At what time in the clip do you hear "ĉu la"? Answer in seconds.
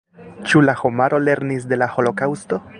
0.51-0.75